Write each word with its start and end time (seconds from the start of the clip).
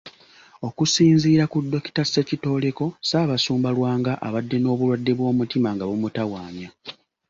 Okusinziira 0.67 1.43
ku 1.51 1.57
Dokita 1.71 2.03
Ssekitooleko, 2.05 2.85
Ssaabasumba 2.93 3.69
Lwanga 3.75 4.13
abadde 4.27 4.55
n'obulwadde 4.59 5.11
bw'omutima 5.17 5.69
nga 5.75 5.85
bumutawaanya. 5.89 6.69